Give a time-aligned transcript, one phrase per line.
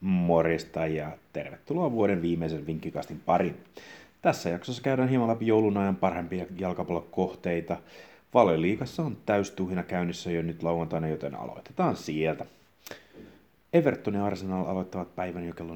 [0.00, 3.56] Morjesta ja tervetuloa vuoden viimeisen vinkkikastin pariin.
[4.22, 7.76] Tässä jaksossa käydään hieman läpi joulun ajan parhaimpia jalkapallokohteita.
[8.34, 12.46] Valioliigassa on täystuhina käynnissä jo nyt lauantaina, joten aloitetaan sieltä.
[13.72, 15.74] Everton ja Arsenal aloittavat päivän jo kello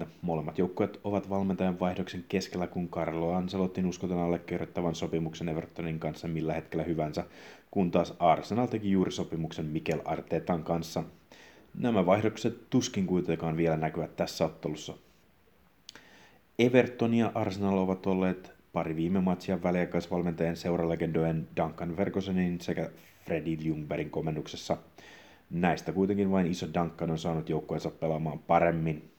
[0.00, 0.06] 14.30.
[0.22, 6.54] Molemmat joukkueet ovat valmentajan vaihdoksen keskellä, kun Carlo Ancelottin uskotaan allekirjoittavan sopimuksen Evertonin kanssa millä
[6.54, 7.24] hetkellä hyvänsä,
[7.70, 11.04] kun taas Arsenal teki juuri sopimuksen Mikel Artetan kanssa.
[11.74, 14.94] Nämä vaihdokset tuskin kuitenkaan vielä näkyvät tässä ottelussa.
[16.58, 22.90] Everton ja Arsenal ovat olleet pari viime matsia väliaikaisvalmentajien seuralegendojen Duncan Fergusonin sekä
[23.24, 24.76] Freddy Ljungbergin komennuksessa–
[25.50, 29.10] Näistä kuitenkin vain iso Duncan on saanut joukkueensa pelaamaan paremmin.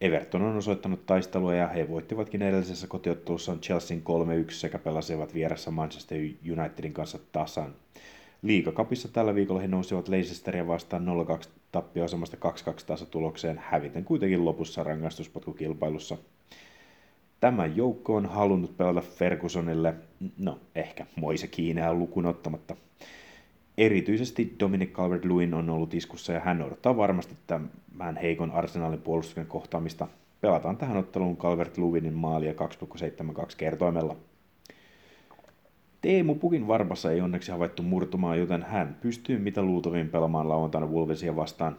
[0.00, 4.02] Everton on osoittanut taistelua ja he voittivatkin edellisessä kotiottelussaan Chelsean
[4.48, 6.18] 3-1 sekä pelasivat vieressä Manchester
[6.52, 7.74] Unitedin kanssa tasan.
[8.44, 11.06] Liigakapissa tällä viikolla he nousivat Leicesteria vastaan
[11.44, 12.36] 0-2 tappioasemasta
[12.80, 16.16] 2-2 tasatulokseen, häviten kuitenkin lopussa rangaistuspotkukilpailussa.
[17.40, 19.94] Tämä joukko on halunnut pelata Fergusonille,
[20.38, 22.76] no ehkä Moise Kiineä lukuun ottamatta.
[23.78, 30.08] Erityisesti Dominic Calvert-Lewin on ollut iskussa ja hän odottaa varmasti tämän heikon arsenaalin puolustuksen kohtaamista.
[30.40, 34.16] Pelataan tähän otteluun Calvert-Lewinin maalia 2,72 kertoimella.
[36.04, 41.36] Teemu Pukin varpassa ei onneksi havaittu murtumaan, joten hän pystyy mitä luultavin pelaamaan lauantaina Wolvesia
[41.36, 41.76] vastaan.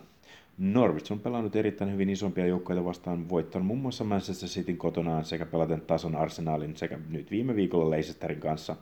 [0.57, 5.45] Norwich on pelannut erittäin hyvin isompia joukkoja vastaan, voittanut muun muassa Manchester Cityn kotonaan sekä
[5.45, 8.75] pelaten tason Arsenalin sekä nyt viime viikolla Leicesterin kanssa.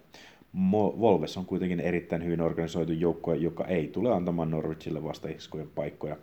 [0.99, 6.17] Volves on kuitenkin erittäin hyvin organisoitu joukkue, joka ei tule antamaan Norwichille vastaiskujen paikkoja.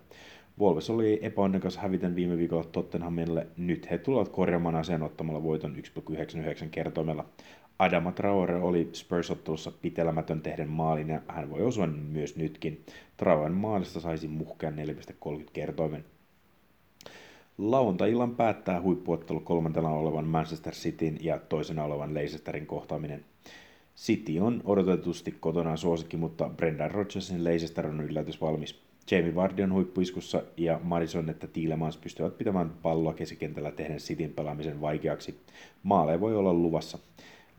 [0.59, 3.47] Volves oli epäonnekas häviten viime viikolla Tottenhamille.
[3.57, 7.25] Nyt he tulevat korjaamaan asian ottamalla voiton 1,99 kertoimella.
[7.81, 12.85] Adama Traore oli Spurs-ottelussa pitelemätön tehden maalin ja hän voi osua myös nytkin.
[13.17, 16.05] Traoren maalista saisi muhkean 4,30 kertoimen.
[17.59, 23.25] Lauantai-illan päättää huippuottelu kolmantena olevan Manchester Cityn ja toisena olevan Leicesterin kohtaaminen.
[23.97, 28.83] City on odotetusti kotona suosikki, mutta Brendan Rodgersin Leicester on yllätys valmis.
[29.11, 34.81] Jamie Vardy on huippuiskussa ja Madison että Tiilemans pystyvät pitämään palloa keskikentällä tehden Cityn pelaamisen
[34.81, 35.41] vaikeaksi.
[35.83, 36.99] Maale voi olla luvassa.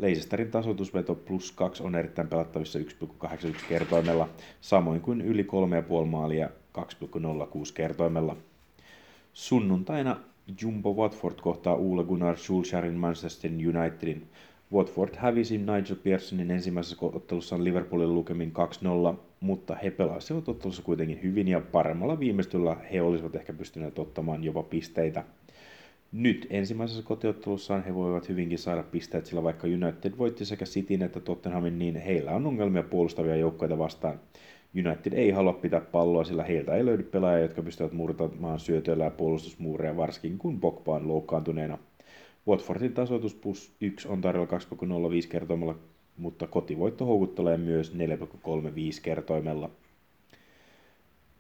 [0.01, 2.85] Leicesterin tasoitusveto plus 2 on erittäin pelattavissa 1,81
[3.69, 4.29] kertoimella,
[4.62, 5.44] samoin kuin yli
[6.01, 8.38] 3,5 maalia 2,06 kertoimella.
[9.34, 10.17] Sunnuntaina
[10.62, 14.28] Jumbo Watford kohtaa Ule Gunnar Solskjaerin Manchester Unitedin.
[14.73, 18.53] Watford hävisi Nigel Pearsonin ensimmäisessä ottelussaan Liverpoolin lukemin
[19.13, 24.44] 2-0, mutta he pelasivat ottelussa kuitenkin hyvin ja paremmalla viimeistyllä he olisivat ehkä pystyneet ottamaan
[24.44, 25.23] jopa pisteitä.
[26.11, 31.19] Nyt ensimmäisessä kotiottelussaan he voivat hyvinkin saada pisteet, sillä vaikka United voitti sekä Cityn että
[31.19, 34.19] Tottenhamin, niin heillä on ongelmia puolustavia joukkoita vastaan.
[34.85, 39.11] United ei halua pitää palloa, sillä heiltä ei löydy pelaajia, jotka pystyvät murtamaan syötöillä ja
[39.11, 41.77] puolustusmuureja, varsinkin kun Pogba on loukkaantuneena.
[42.47, 44.57] Watfordin tasoitus plus 1 on tarjolla
[45.21, 45.75] 2,05 kertoimella,
[46.17, 48.00] mutta kotivoitto houkuttelee myös 4,35
[49.01, 49.69] kertoimella.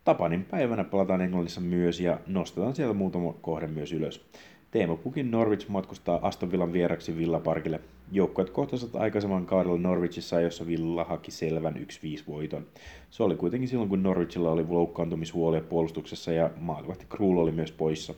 [0.03, 4.25] Tapanin päivänä palataan Englannissa myös ja nostetaan siellä muutama kohde myös ylös.
[4.71, 7.79] Teemu Pukin Norwich matkustaa Aston Villan vieraksi Villaparkille.
[8.11, 11.77] Joukkueet kohtasivat aikaisemman kaudella Norwichissa, jossa Villa haki selvän 1-5
[12.27, 12.65] voiton.
[13.09, 18.13] Se oli kuitenkin silloin, kun Norwichilla oli loukkaantumishuolia puolustuksessa ja maalivahti Krul oli myös poissa.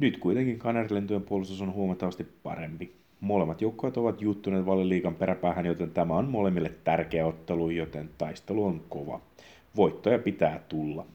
[0.00, 2.92] Nyt kuitenkin Kanarilentojen puolustus on huomattavasti parempi.
[3.20, 8.80] Molemmat joukkueet ovat juttuneet valiliikan peräpäähän, joten tämä on molemmille tärkeä ottelu, joten taistelu on
[8.88, 9.20] kova.
[9.76, 11.06] Voittoja pitää tulla.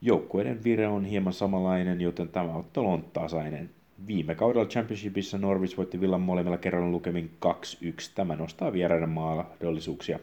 [0.00, 3.77] Joukkueiden vire on hieman samanlainen, joten tämä ottelu on tasainen.
[4.06, 8.10] Viime kaudella Championshipissa Norwich voitti Villan molemmilla kerralla lukemin 2-1.
[8.14, 10.18] Tämä nostaa vieraiden mahdollisuuksia.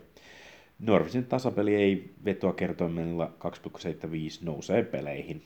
[0.80, 5.44] Norwichin tasapeli ei vetoa kertoimella 2,75 nousee peleihin.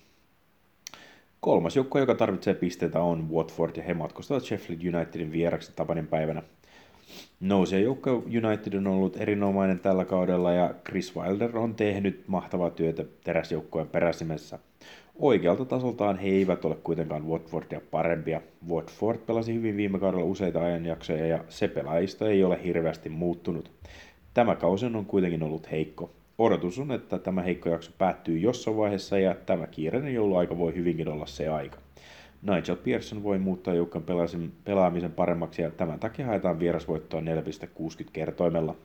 [1.40, 6.44] Kolmas joukko, joka tarvitsee pisteitä, on Watford ja he matkustavat Sheffield Unitedin vieraksi Tapanin päivänä.
[7.40, 13.06] Nousija joukko United on ollut erinomainen tällä kaudella ja Chris Wilder on tehnyt mahtavaa työtä
[13.24, 14.60] teräsjoukkojen peräsimessä.
[15.20, 18.42] Oikealta tasoltaan he eivät ole kuitenkaan Watfordia parempia.
[18.70, 23.72] Watford pelasi hyvin viime kaudella useita ajanjaksoja ja se pelaajista ei ole hirveästi muuttunut.
[24.34, 26.12] Tämä kausi on kuitenkin ollut heikko.
[26.38, 31.08] Odotus on, että tämä heikko jakso päättyy jossain vaiheessa ja tämä kiireinen jouluaika voi hyvinkin
[31.08, 31.78] olla se aika.
[32.42, 34.04] Nigel Pearson voi muuttaa joukkan
[34.66, 37.26] pelaamisen paremmaksi ja tämän takia haetaan vierasvoittoa 4,60
[38.14, 38.76] kertoimella.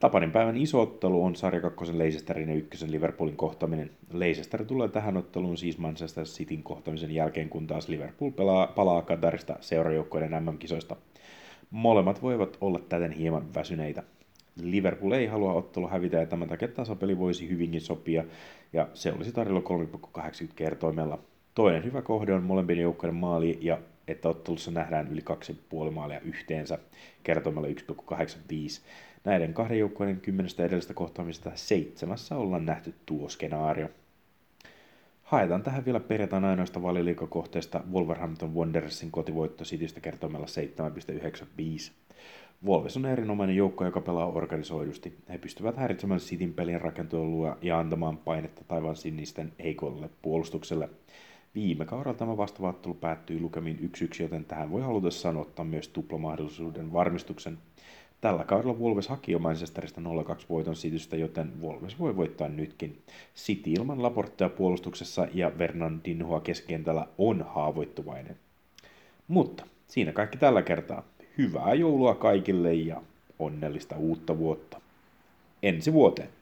[0.00, 3.90] Tapanin päivän iso ottelu on sarja 2 Leicesterin ja ykkösen Liverpoolin kohtaminen.
[4.12, 9.56] Leicester tulee tähän otteluun siis Manchester Cityn kohtamisen jälkeen, kun taas Liverpool pelaa, palaa Katarista
[9.60, 10.96] seurajoukkoiden MM-kisoista.
[11.70, 14.02] Molemmat voivat olla täten hieman väsyneitä.
[14.62, 18.24] Liverpool ei halua ottelu hävitä ja tämän takia tasapeli voisi hyvinkin sopia
[18.72, 19.62] ja se olisi tarjolla
[20.18, 21.18] 3,80 kertoimella.
[21.54, 23.78] Toinen hyvä kohde on molempien joukkojen maali ja
[24.08, 25.20] että ottelussa nähdään yli
[25.84, 26.78] 2,5 maalia yhteensä
[27.22, 27.74] kertoimella 1,85.
[29.24, 33.88] Näiden kahden joukkueiden kymmenestä edellisestä kohtaamisesta seitsemässä ollaan nähty tuo skenaario.
[35.22, 41.92] Haetaan tähän vielä perjantaina ainoasta valiliikakohteesta Wolverhampton Wanderersin kotivoitto Citystä kertomalla 7,95.
[42.66, 45.18] Wolves on erinomainen joukko, joka pelaa organisoidusti.
[45.28, 50.88] He pystyvät häiritsemään Cityn pelin rakentelua ja antamaan painetta taivaan sinisten heikolle puolustukselle.
[51.54, 56.92] Viime kaudella tämä vastaava ottelu päättyi lukemiin 1-1, joten tähän voi halutessaan ottaa myös tuplamahdollisuuden
[56.92, 57.58] varmistuksen.
[58.20, 60.04] Tällä kaudella Wolves haki jo Manchesterista 0-2
[60.48, 63.02] voiton Citystä, joten Wolves voi voittaa nytkin.
[63.36, 68.36] City ilman Laportea puolustuksessa ja Fernandinhoa keskikentällä on haavoittuvainen.
[69.28, 71.02] Mutta siinä kaikki tällä kertaa.
[71.38, 73.02] Hyvää joulua kaikille ja
[73.38, 74.80] onnellista uutta vuotta.
[75.62, 76.37] Ensi vuoteen!